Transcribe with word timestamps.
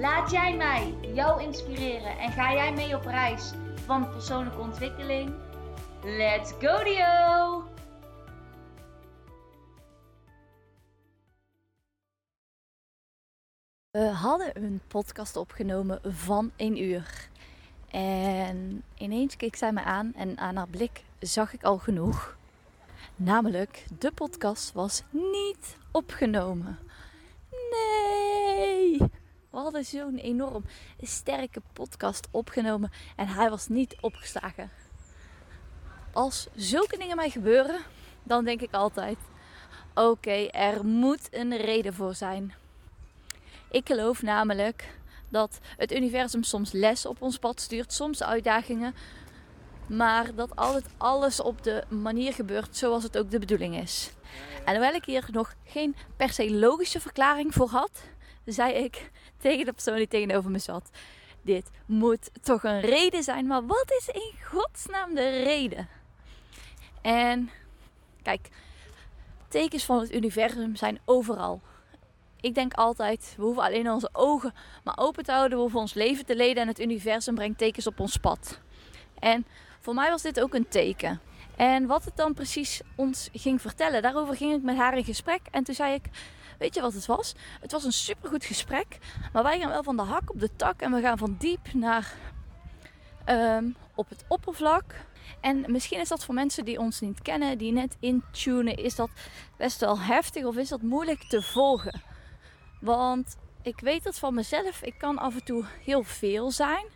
Laat 0.00 0.30
jij 0.30 0.56
mij 0.56 0.94
jou 1.14 1.42
inspireren 1.42 2.18
en 2.18 2.32
ga 2.32 2.52
jij 2.52 2.72
mee 2.72 2.96
op 2.96 3.04
reis 3.04 3.52
van 3.74 4.10
persoonlijke 4.10 4.60
ontwikkeling? 4.60 5.34
Let's 6.02 6.50
go 6.50 6.84
Dio! 6.84 7.64
We 13.90 14.06
hadden 14.06 14.62
een 14.64 14.80
podcast 14.88 15.36
opgenomen 15.36 16.00
van 16.04 16.50
een 16.56 16.82
uur. 16.82 17.28
En 17.90 18.82
ineens 18.94 19.36
keek 19.36 19.56
zij 19.56 19.72
me 19.72 19.82
aan 19.82 20.12
en 20.14 20.38
aan 20.38 20.56
haar 20.56 20.68
blik 20.68 21.04
zag 21.18 21.52
ik 21.52 21.62
al 21.62 21.78
genoeg. 21.78 22.36
Namelijk, 23.16 23.84
de 23.98 24.12
podcast 24.12 24.72
was 24.72 25.02
niet 25.10 25.76
opgenomen. 25.90 26.78
We 29.56 29.62
hadden 29.62 29.84
zo'n 29.84 30.16
enorm 30.16 30.64
sterke 31.00 31.62
podcast 31.72 32.28
opgenomen 32.30 32.90
en 33.16 33.28
hij 33.28 33.50
was 33.50 33.68
niet 33.68 33.96
opgeslagen. 34.00 34.70
Als 36.12 36.46
zulke 36.54 36.98
dingen 36.98 37.16
mij 37.16 37.30
gebeuren, 37.30 37.80
dan 38.22 38.44
denk 38.44 38.60
ik 38.60 38.72
altijd: 38.72 39.18
oké, 39.94 40.46
er 40.46 40.84
moet 40.84 41.28
een 41.30 41.56
reden 41.56 41.94
voor 41.94 42.14
zijn. 42.14 42.54
Ik 43.70 43.86
geloof 43.86 44.22
namelijk 44.22 44.98
dat 45.28 45.58
het 45.76 45.92
universum 45.92 46.42
soms 46.42 46.72
les 46.72 47.06
op 47.06 47.22
ons 47.22 47.38
pad 47.38 47.60
stuurt, 47.60 47.92
soms 47.92 48.22
uitdagingen, 48.22 48.94
maar 49.86 50.34
dat 50.34 50.56
altijd 50.56 50.86
alles 50.96 51.40
op 51.40 51.62
de 51.62 51.84
manier 51.88 52.32
gebeurt 52.32 52.76
zoals 52.76 53.02
het 53.02 53.18
ook 53.18 53.30
de 53.30 53.38
bedoeling 53.38 53.76
is. 53.76 54.10
En 54.64 54.74
hoewel 54.74 54.94
ik 54.94 55.04
hier 55.04 55.28
nog 55.32 55.54
geen 55.64 55.96
per 56.16 56.32
se 56.32 56.50
logische 56.50 57.00
verklaring 57.00 57.54
voor 57.54 57.68
had, 57.68 58.02
zei 58.52 58.72
ik 58.72 59.10
tegen 59.38 59.64
de 59.64 59.72
persoon 59.72 59.96
die 59.96 60.08
tegenover 60.08 60.50
me 60.50 60.58
zat: 60.58 60.90
Dit 61.42 61.70
moet 61.86 62.30
toch 62.42 62.64
een 62.64 62.80
reden 62.80 63.22
zijn, 63.22 63.46
maar 63.46 63.66
wat 63.66 63.92
is 63.98 64.08
in 64.08 64.32
godsnaam 64.44 65.14
de 65.14 65.42
reden? 65.42 65.88
En 67.02 67.50
kijk, 68.22 68.48
tekens 69.48 69.84
van 69.84 70.00
het 70.00 70.14
universum 70.14 70.76
zijn 70.76 70.98
overal. 71.04 71.60
Ik 72.40 72.54
denk 72.54 72.74
altijd, 72.74 73.34
we 73.36 73.42
hoeven 73.42 73.62
alleen 73.62 73.90
onze 73.90 74.08
ogen 74.12 74.54
maar 74.84 74.98
open 74.98 75.24
te 75.24 75.32
houden, 75.32 75.56
we 75.56 75.62
hoeven 75.62 75.80
ons 75.80 75.94
leven 75.94 76.26
te 76.26 76.36
leden 76.36 76.62
en 76.62 76.68
het 76.68 76.80
universum 76.80 77.34
brengt 77.34 77.58
tekens 77.58 77.86
op 77.86 78.00
ons 78.00 78.16
pad. 78.16 78.60
En 79.18 79.46
voor 79.80 79.94
mij 79.94 80.10
was 80.10 80.22
dit 80.22 80.40
ook 80.40 80.54
een 80.54 80.68
teken. 80.68 81.20
En 81.56 81.86
wat 81.86 82.04
het 82.04 82.16
dan 82.16 82.34
precies 82.34 82.80
ons 82.96 83.28
ging 83.32 83.60
vertellen, 83.60 84.02
daarover 84.02 84.36
ging 84.36 84.54
ik 84.54 84.62
met 84.62 84.76
haar 84.76 84.96
in 84.96 85.04
gesprek. 85.04 85.40
En 85.50 85.64
toen 85.64 85.74
zei 85.74 85.94
ik, 85.94 86.04
weet 86.58 86.74
je 86.74 86.80
wat 86.80 86.94
het 86.94 87.06
was? 87.06 87.34
Het 87.60 87.72
was 87.72 87.84
een 87.84 87.92
supergoed 87.92 88.44
gesprek, 88.44 88.98
maar 89.32 89.42
wij 89.42 89.60
gaan 89.60 89.70
wel 89.70 89.82
van 89.82 89.96
de 89.96 90.02
hak 90.02 90.30
op 90.30 90.40
de 90.40 90.50
tak 90.56 90.80
en 90.80 90.92
we 90.92 91.00
gaan 91.00 91.18
van 91.18 91.36
diep 91.38 91.72
naar 91.72 92.14
ehm, 93.24 93.64
op 93.94 94.08
het 94.08 94.24
oppervlak. 94.28 94.94
En 95.40 95.64
misschien 95.66 96.00
is 96.00 96.08
dat 96.08 96.24
voor 96.24 96.34
mensen 96.34 96.64
die 96.64 96.78
ons 96.78 97.00
niet 97.00 97.22
kennen, 97.22 97.58
die 97.58 97.72
net 97.72 97.96
intunen, 98.00 98.76
is 98.76 98.94
dat 98.94 99.10
best 99.56 99.80
wel 99.80 100.00
heftig 100.00 100.44
of 100.44 100.56
is 100.56 100.68
dat 100.68 100.82
moeilijk 100.82 101.22
te 101.28 101.42
volgen. 101.42 102.00
Want 102.80 103.36
ik 103.62 103.80
weet 103.80 104.04
het 104.04 104.18
van 104.18 104.34
mezelf, 104.34 104.82
ik 104.82 104.94
kan 104.98 105.18
af 105.18 105.34
en 105.34 105.44
toe 105.44 105.64
heel 105.84 106.02
veel 106.02 106.50
zijn. 106.50 106.86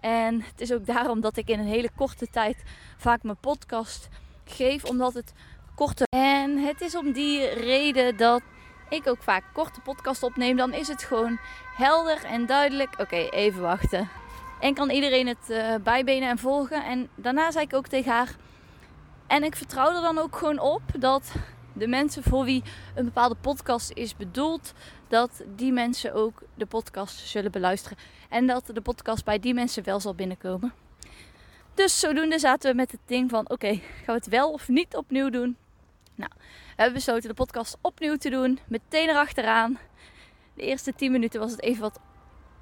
En 0.00 0.40
het 0.40 0.60
is 0.60 0.72
ook 0.72 0.86
daarom 0.86 1.20
dat 1.20 1.36
ik 1.36 1.48
in 1.48 1.58
een 1.58 1.66
hele 1.66 1.90
korte 1.96 2.26
tijd 2.26 2.62
vaak 2.96 3.22
mijn 3.22 3.36
podcast 3.40 4.08
geef, 4.44 4.84
omdat 4.84 5.14
het 5.14 5.32
korte. 5.74 6.06
En 6.16 6.58
het 6.58 6.80
is 6.80 6.96
om 6.96 7.12
die 7.12 7.48
reden 7.48 8.16
dat 8.16 8.42
ik 8.88 9.06
ook 9.06 9.22
vaak 9.22 9.44
korte 9.52 9.80
podcast 9.80 10.22
opneem. 10.22 10.56
Dan 10.56 10.72
is 10.72 10.88
het 10.88 11.02
gewoon 11.02 11.38
helder 11.76 12.24
en 12.24 12.46
duidelijk. 12.46 12.94
Oké, 12.98 13.16
even 13.16 13.62
wachten. 13.62 14.08
En 14.60 14.74
kan 14.74 14.90
iedereen 14.90 15.26
het 15.26 15.50
uh, 15.50 15.74
bijbenen 15.82 16.28
en 16.28 16.38
volgen. 16.38 16.84
En 16.84 17.08
daarna 17.14 17.50
zei 17.50 17.64
ik 17.64 17.74
ook 17.74 17.86
tegen 17.86 18.12
haar. 18.12 18.36
En 19.26 19.44
ik 19.44 19.56
vertrouw 19.56 19.94
er 19.94 20.00
dan 20.00 20.18
ook 20.18 20.36
gewoon 20.36 20.58
op 20.58 20.82
dat 20.98 21.32
de 21.72 21.86
mensen 21.86 22.22
voor 22.22 22.44
wie 22.44 22.62
een 22.94 23.04
bepaalde 23.04 23.36
podcast 23.40 23.90
is 23.94 24.16
bedoeld, 24.16 24.72
dat 25.08 25.44
die 25.56 25.72
mensen 25.72 26.14
ook 26.14 26.42
de 26.54 26.66
podcast 26.66 27.18
zullen 27.18 27.50
beluisteren. 27.50 27.98
En 28.28 28.46
dat 28.46 28.66
de 28.72 28.80
podcast 28.80 29.24
bij 29.24 29.38
die 29.38 29.54
mensen 29.54 29.84
wel 29.84 30.00
zal 30.00 30.14
binnenkomen. 30.14 30.72
Dus 31.74 32.00
zodoende 32.00 32.38
zaten 32.38 32.70
we 32.70 32.76
met 32.76 32.92
het 32.92 33.00
ding 33.06 33.30
van: 33.30 33.50
oké, 33.50 33.68
gaan 33.74 33.82
we 34.04 34.12
het 34.12 34.28
wel 34.28 34.50
of 34.50 34.68
niet 34.68 34.96
opnieuw 34.96 35.30
doen? 35.30 35.56
Nou, 36.14 36.30
we 36.36 36.74
hebben 36.76 36.94
besloten 36.94 37.28
de 37.28 37.34
podcast 37.34 37.76
opnieuw 37.80 38.16
te 38.16 38.30
doen, 38.30 38.58
meteen 38.68 39.08
erachteraan. 39.08 39.78
De 40.54 40.62
eerste 40.62 40.94
10 40.94 41.12
minuten 41.12 41.40
was 41.40 41.50
het 41.50 41.62
even 41.62 41.82
wat 41.82 42.00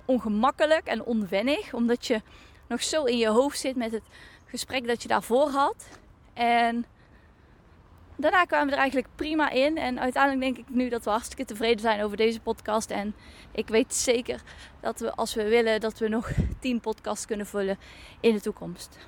ongemakkelijk 0.05 0.87
en 0.87 1.05
onwennig, 1.05 1.75
omdat 1.75 2.07
je 2.07 2.23
nog 2.69 2.83
zo 2.83 3.05
in 3.05 3.19
je 3.19 3.29
hoofd 3.29 3.59
zit 3.59 3.77
met 3.77 3.93
het 3.93 4.03
gesprek 4.47 4.87
dat 4.87 5.03
je 5.03 5.09
daarvoor 5.09 5.49
had. 5.49 5.89
En 6.33 6.85
daarna 8.17 8.45
kwamen 8.45 8.67
we 8.67 8.73
er 8.73 8.79
eigenlijk 8.79 9.09
prima 9.15 9.51
in. 9.51 9.79
En 9.79 10.01
uiteindelijk 10.01 10.43
denk 10.43 10.69
ik 10.69 10.75
nu 10.75 10.89
dat 10.89 11.05
we 11.05 11.11
hartstikke 11.11 11.45
tevreden 11.45 11.81
zijn 11.81 12.03
over 12.03 12.17
deze 12.17 12.41
podcast. 12.41 12.91
En 12.91 13.15
ik 13.53 13.69
weet 13.69 13.95
zeker 13.95 14.43
dat 14.81 15.01
we, 15.01 15.13
als 15.13 15.35
we 15.35 15.49
willen, 15.49 15.81
dat 15.81 15.99
we 15.99 16.09
nog 16.09 16.31
10 16.61 16.81
podcasts 16.81 17.27
kunnen 17.27 17.47
vullen 17.47 17.79
in 18.21 18.35
de 18.35 18.41
toekomst. 18.41 18.99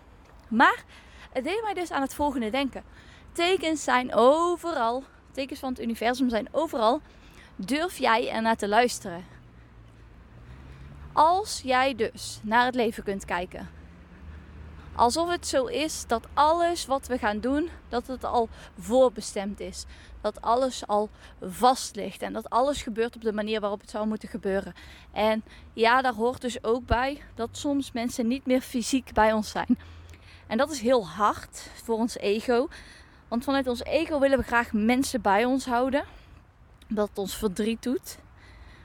Maar 0.49 0.85
het 1.33 1.45
deed 1.45 1.63
mij 1.63 1.75
dus 1.75 1.91
aan 1.91 2.03
het 2.03 2.15
volgende 2.15 2.51
denken. 2.51 2.85
Tekens 3.35 3.85
zijn 3.85 4.15
overal. 4.15 5.05
Tekens 5.33 5.59
van 5.59 5.69
het 5.69 5.81
universum 5.81 6.29
zijn 6.29 6.49
overal. 6.51 7.01
Durf 7.57 7.97
jij 7.97 8.31
er 8.31 8.43
naar 8.43 8.57
te 8.57 8.69
luisteren? 8.69 9.25
Als 11.13 11.61
jij 11.65 11.95
dus 11.95 12.41
naar 12.43 12.65
het 12.65 12.75
leven 12.75 13.03
kunt 13.03 13.25
kijken 13.25 13.69
Alsof 14.97 15.29
het 15.31 15.47
zo 15.47 15.65
is 15.65 16.07
dat 16.07 16.27
alles 16.35 16.87
wat 16.87 17.07
we 17.07 17.19
gaan 17.19 17.41
doen, 17.41 17.69
dat 17.89 18.07
het 18.07 18.25
al 18.25 18.49
voorbestemd 18.79 19.61
is. 19.61 19.85
Dat 20.21 20.41
alles 20.41 20.87
al 20.87 21.11
vast 21.41 21.97
ligt 21.97 22.23
en 22.23 22.33
dat 22.33 22.51
alles 22.51 22.83
gebeurt 22.83 23.15
op 23.15 23.23
de 23.23 23.33
manier 23.33 23.61
waarop 23.61 23.81
het 23.81 23.91
zou 23.91 24.07
moeten 24.07 24.29
gebeuren. 24.29 24.75
En 25.13 25.45
ja, 25.73 26.03
daar 26.03 26.15
hoort 26.15 26.41
dus 26.41 26.65
ook 26.65 26.87
bij 26.87 27.23
dat 27.35 27.49
soms 27.53 27.93
mensen 27.93 28.27
niet 28.27 28.47
meer 28.47 28.61
fysiek 28.61 29.13
bij 29.13 29.33
ons 29.33 29.51
zijn. 29.51 29.79
En 30.47 30.59
dat 30.59 30.71
is 30.71 30.81
heel 30.81 31.09
hard 31.09 31.71
voor 31.85 31.97
ons 31.97 32.17
ego. 32.17 32.69
Want 33.29 33.45
vanuit 33.45 33.67
ons 33.67 33.85
ego 33.85 34.19
willen 34.19 34.39
we 34.39 34.45
graag 34.45 34.73
mensen 34.73 35.21
bij 35.21 35.45
ons 35.45 35.65
houden. 35.65 36.05
Dat 36.89 37.11
ons 37.15 37.37
verdriet 37.37 37.83
doet. 37.83 38.19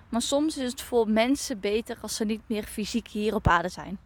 Maar 0.10 0.22
soms 0.22 0.58
is 0.58 0.72
het 0.72 0.82
voor 0.82 1.10
mensen 1.10 1.60
beter 1.60 1.98
als 2.02 2.16
ze 2.16 2.26
niet 2.26 2.42
meer 2.46 2.64
fysiek 2.64 3.08
hier 3.08 3.36
op 3.36 3.48
aarde 3.48 3.70
zijn. 3.70 4.00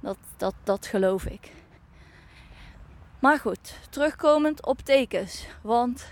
Dat, 0.00 0.16
dat, 0.36 0.54
dat 0.64 0.86
geloof 0.86 1.24
ik. 1.24 1.52
Maar 3.18 3.38
goed, 3.38 3.74
terugkomend 3.90 4.66
op 4.66 4.80
tekens. 4.80 5.46
Want 5.62 6.06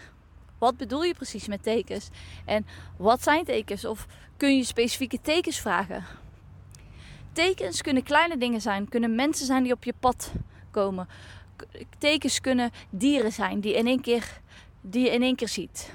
wat 0.58 0.76
bedoel 0.76 1.02
je 1.02 1.14
precies 1.14 1.46
met 1.46 1.62
tekens? 1.62 2.08
En 2.44 2.66
wat 2.96 3.22
zijn 3.22 3.44
tekens? 3.44 3.84
Of 3.84 4.06
kun 4.36 4.56
je 4.56 4.64
specifieke 4.64 5.20
tekens 5.20 5.60
vragen? 5.60 6.04
Tekens 7.32 7.82
kunnen 7.82 8.02
kleine 8.02 8.38
dingen 8.38 8.60
zijn, 8.60 8.88
kunnen 8.88 9.14
mensen 9.14 9.46
zijn 9.46 9.62
die 9.62 9.72
op 9.72 9.84
je 9.84 9.94
pad 10.00 10.32
komen. 10.70 11.08
Tekens 11.98 12.40
kunnen 12.40 12.70
dieren 12.90 13.32
zijn 13.32 13.60
die, 13.60 13.74
in 13.74 13.86
één 13.86 14.00
keer, 14.00 14.40
die 14.80 15.04
je 15.04 15.10
in 15.10 15.22
één 15.22 15.36
keer 15.36 15.48
ziet. 15.48 15.92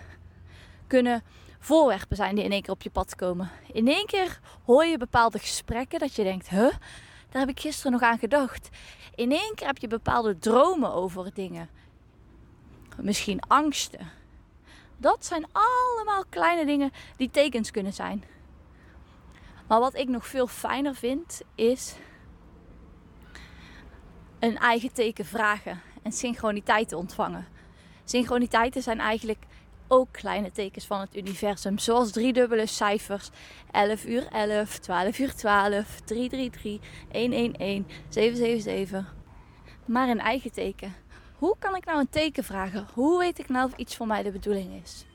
Kunnen 0.88 1.24
voorwerpen 1.60 2.16
zijn 2.16 2.36
die 2.36 2.44
in 2.44 2.52
één 2.52 2.62
keer 2.62 2.74
op 2.74 2.81
je 2.81 2.90
pad 2.90 3.16
komen. 3.16 3.50
In 3.72 3.88
één 3.88 4.06
keer 4.06 4.40
hoor 4.66 4.86
je 4.86 4.98
bepaalde 4.98 5.40
gesprekken 5.40 6.00
dat 6.00 6.16
je 6.16 6.24
denkt, 6.24 6.50
huh? 6.50 6.72
Daar 7.30 7.42
heb 7.42 7.50
ik 7.50 7.60
gisteren 7.60 7.92
nog 7.92 8.02
aan 8.02 8.19
gedacht. 8.19 8.69
In 9.16 9.31
één 9.31 9.56
keer 9.56 9.68
heb 9.68 9.78
je 9.78 9.88
bepaalde 9.88 10.38
dromen 10.38 10.94
over 10.94 11.34
dingen. 11.34 11.69
Misschien 12.98 13.42
angsten. 13.48 14.10
Dat 14.98 15.25
zijn 15.25 15.46
allemaal 15.52 16.24
kleine 16.30 16.66
dingen 16.66 16.92
die 17.18 17.30
tekens 17.31 17.72
kunnen 17.72 17.94
zijn. 17.94 18.24
Maar 19.68 19.80
wat 19.80 19.96
ik 19.96 20.08
nog 20.08 20.28
veel 20.28 20.48
fijner 20.48 20.96
vind 20.96 21.42
is 21.56 21.96
een 24.42 24.58
eigen 24.58 24.94
teken 24.94 25.26
vragen 25.26 25.82
en 26.04 26.12
synchroniteiten 26.12 26.98
ontvangen. 26.98 27.48
Synchroniteiten 28.04 28.82
zijn 28.82 29.00
eigenlijk 29.00 29.46
ook 29.88 30.08
kleine 30.12 30.52
tekens 30.52 30.86
van 30.86 31.00
het 31.00 31.16
universum, 31.18 31.80
zoals 31.80 32.12
driedubbele 32.12 32.66
cijfers 32.66 33.30
11 33.72 34.06
uur 34.06 34.28
11, 34.28 34.80
12 34.80 35.20
uur 35.20 35.34
12, 35.34 36.00
333, 36.00 36.80
111, 37.12 37.84
777. 38.10 39.16
Maar 39.86 40.10
een 40.10 40.20
eigen 40.20 40.52
teken. 40.52 40.96
Hoe 41.36 41.56
kan 41.60 41.76
ik 41.76 41.86
nou 41.86 42.00
een 42.00 42.10
teken 42.10 42.44
vragen? 42.44 42.88
Hoe 42.94 43.20
weet 43.20 43.40
ik 43.40 43.50
nou 43.50 43.66
of 43.66 43.78
iets 43.78 43.96
voor 43.96 44.08
mij 44.08 44.24
de 44.24 44.32
bedoeling 44.32 44.82
is? 44.84 45.06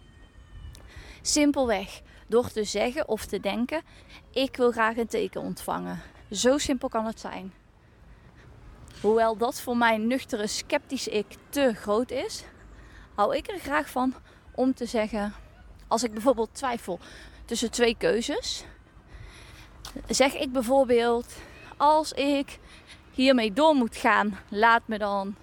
Simpelweg 1.22 2.02
door 2.26 2.50
te 2.50 2.64
zeggen 2.64 3.08
of 3.08 3.26
te 3.26 3.40
denken: 3.40 3.82
ik 4.30 4.56
wil 4.56 4.72
graag 4.72 4.96
een 4.96 5.06
teken 5.06 5.40
ontvangen. 5.40 6.00
Zo 6.30 6.58
simpel 6.58 6.88
kan 6.88 7.06
het 7.06 7.20
zijn. 7.20 7.52
Hoewel 9.00 9.36
dat 9.36 9.60
voor 9.60 9.76
mijn 9.76 10.06
nuchtere, 10.06 10.46
sceptische 10.46 11.10
ik 11.10 11.26
te 11.48 11.74
groot 11.74 12.10
is, 12.10 12.44
hou 13.14 13.36
ik 13.36 13.48
er 13.50 13.58
graag 13.58 13.90
van 13.90 14.14
om 14.54 14.74
te 14.74 14.86
zeggen: 14.86 15.34
als 15.88 16.02
ik 16.02 16.12
bijvoorbeeld 16.12 16.54
twijfel 16.54 16.98
tussen 17.44 17.70
twee 17.70 17.96
keuzes, 17.98 18.64
zeg 20.08 20.34
ik 20.34 20.52
bijvoorbeeld: 20.52 21.36
als 21.76 22.12
ik 22.12 22.58
hiermee 23.10 23.52
door 23.52 23.74
moet 23.74 23.96
gaan, 23.96 24.38
laat 24.48 24.82
me 24.88 24.98
dan 24.98 25.34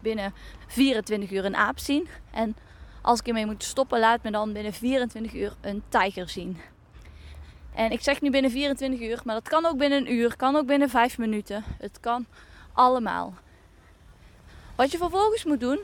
binnen 0.00 0.34
24 0.66 1.30
uur 1.30 1.44
een 1.44 1.56
aap 1.56 1.78
zien. 1.78 2.08
En 2.30 2.56
als 3.02 3.18
ik 3.18 3.24
hiermee 3.24 3.46
moet 3.46 3.64
stoppen, 3.64 4.00
laat 4.00 4.22
me 4.22 4.30
dan 4.30 4.52
binnen 4.52 4.72
24 4.72 5.34
uur 5.34 5.56
een 5.60 5.82
tijger 5.88 6.28
zien. 6.28 6.60
En 7.74 7.90
ik 7.90 8.00
zeg 8.00 8.20
nu 8.20 8.30
binnen 8.30 8.50
24 8.50 9.00
uur, 9.00 9.20
maar 9.24 9.34
dat 9.34 9.48
kan 9.48 9.66
ook 9.66 9.76
binnen 9.76 9.98
een 9.98 10.12
uur, 10.12 10.36
kan 10.36 10.56
ook 10.56 10.66
binnen 10.66 10.88
5 10.88 11.18
minuten. 11.18 11.64
Het 11.78 12.00
kan 12.00 12.26
allemaal. 12.72 13.34
Wat 14.74 14.90
je 14.90 14.98
vervolgens 14.98 15.44
moet 15.44 15.60
doen, 15.60 15.80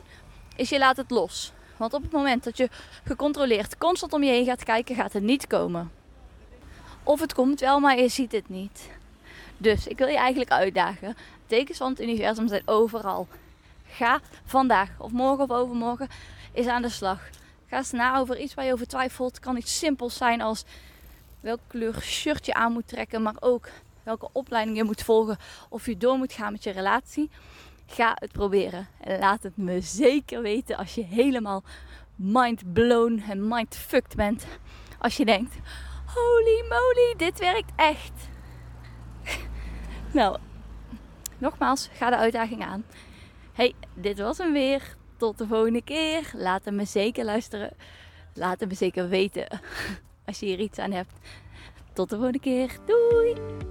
is 0.55 0.69
je 0.69 0.77
laat 0.77 0.97
het 0.97 1.11
los. 1.11 1.51
Want 1.77 1.93
op 1.93 2.01
het 2.01 2.11
moment 2.11 2.43
dat 2.43 2.57
je 2.57 2.69
gecontroleerd 3.03 3.77
constant 3.77 4.13
om 4.13 4.23
je 4.23 4.31
heen 4.31 4.45
gaat 4.45 4.63
kijken, 4.63 4.95
gaat 4.95 5.13
het 5.13 5.23
niet 5.23 5.47
komen. 5.47 5.91
Of 7.03 7.19
het 7.19 7.33
komt 7.33 7.59
wel, 7.59 7.79
maar 7.79 7.99
je 7.99 8.09
ziet 8.09 8.31
het 8.31 8.49
niet. 8.49 8.89
Dus 9.57 9.87
ik 9.87 9.97
wil 9.97 10.07
je 10.07 10.17
eigenlijk 10.17 10.51
uitdagen. 10.51 11.17
Tekens 11.47 11.77
van 11.77 11.89
het 11.89 12.01
universum 12.01 12.47
zijn 12.47 12.61
overal. 12.65 13.27
Ga 13.87 14.19
vandaag 14.45 14.89
of 14.97 15.11
morgen 15.11 15.43
of 15.43 15.51
overmorgen 15.51 16.07
eens 16.53 16.67
aan 16.67 16.81
de 16.81 16.89
slag. 16.89 17.29
Ga 17.67 17.77
eens 17.77 17.91
na 17.91 18.17
over 18.17 18.39
iets 18.39 18.53
waar 18.53 18.65
je 18.65 18.73
over 18.73 18.87
twijfelt. 18.87 19.31
Het 19.31 19.39
kan 19.39 19.57
iets 19.57 19.77
simpels 19.77 20.17
zijn 20.17 20.41
als 20.41 20.63
welke 21.39 21.63
kleur 21.67 22.01
shirt 22.01 22.45
je 22.45 22.53
aan 22.53 22.71
moet 22.71 22.87
trekken, 22.87 23.21
maar 23.21 23.35
ook 23.39 23.67
welke 24.09 24.29
opleiding 24.31 24.77
je 24.77 24.83
moet 24.83 25.03
volgen 25.03 25.37
of 25.69 25.85
je 25.85 25.97
door 25.97 26.17
moet 26.17 26.33
gaan 26.33 26.51
met 26.51 26.63
je 26.63 26.71
relatie. 26.71 27.29
Ga 27.85 28.11
het 28.15 28.31
proberen 28.31 28.87
en 29.01 29.19
laat 29.19 29.43
het 29.43 29.57
me 29.57 29.81
zeker 29.81 30.41
weten 30.41 30.77
als 30.77 30.95
je 30.95 31.03
helemaal 31.03 31.63
mind 32.15 32.73
blown 32.73 33.23
en 33.29 33.47
mind 33.47 33.75
fucked 33.75 34.15
bent. 34.15 34.45
Als 34.99 35.17
je 35.17 35.25
denkt: 35.25 35.55
holy 36.05 36.65
moly, 36.69 37.13
dit 37.17 37.39
werkt 37.39 37.71
echt. 37.75 38.29
nou, 40.13 40.37
nogmaals, 41.37 41.89
ga 41.93 42.09
de 42.09 42.17
uitdaging 42.17 42.63
aan. 42.63 42.83
Hey, 43.53 43.73
dit 43.93 44.19
was 44.19 44.37
hem 44.37 44.53
weer. 44.53 44.97
Tot 45.17 45.37
de 45.37 45.47
volgende 45.47 45.81
keer. 45.81 46.31
Laat 46.33 46.65
hem 46.65 46.75
me 46.75 46.85
zeker 46.85 47.25
luisteren. 47.25 47.71
Laat 48.33 48.59
hem 48.59 48.69
me 48.69 48.75
zeker 48.75 49.09
weten 49.09 49.47
als 50.25 50.39
je 50.39 50.45
hier 50.45 50.59
iets 50.59 50.79
aan 50.79 50.91
hebt. 50.91 51.13
Tot 51.93 52.09
de 52.09 52.15
volgende 52.15 52.39
keer. 52.39 52.77
Doei! 52.85 53.68